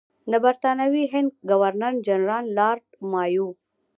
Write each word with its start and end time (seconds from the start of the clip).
د 0.31 0.33
برټانوي 0.45 1.03
هند 1.13 1.31
ګورنر 1.49 1.93
جنرال 2.07 2.45
لارډ 2.57 2.85
مایو. 3.11 3.47